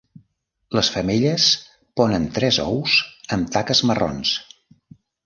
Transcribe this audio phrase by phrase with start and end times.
[0.77, 1.43] Les femelles
[2.01, 2.95] ponen tres ous
[3.37, 4.33] amb taques marrons.